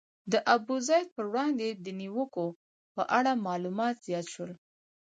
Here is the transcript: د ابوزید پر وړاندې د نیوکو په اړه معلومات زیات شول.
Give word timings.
د 0.31 0.33
ابوزید 0.55 1.07
پر 1.15 1.25
وړاندې 1.31 1.67
د 1.85 1.87
نیوکو 1.99 2.45
په 2.95 3.03
اړه 3.17 3.31
معلومات 3.47 3.95
زیات 4.07 4.25
شول. 4.33 4.51